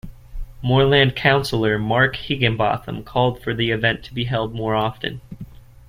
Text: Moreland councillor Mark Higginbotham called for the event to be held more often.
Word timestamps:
Moreland 0.63 1.15
councillor 1.15 1.77
Mark 1.77 2.15
Higginbotham 2.15 3.03
called 3.03 3.39
for 3.43 3.53
the 3.53 3.69
event 3.69 4.01
to 4.05 4.15
be 4.15 4.23
held 4.23 4.51
more 4.55 4.73
often. 4.73 5.21